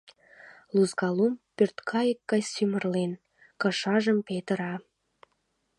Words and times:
Лузга 0.73 1.09
лум, 1.17 1.33
пӧрткайык 1.55 2.19
гай 2.31 2.41
сӱмырлен, 2.51 3.11
кышажым 3.61 4.17
петыра. 4.27 4.73